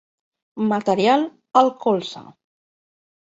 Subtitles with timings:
[0.71, 1.25] Material,
[1.61, 2.25] el colze!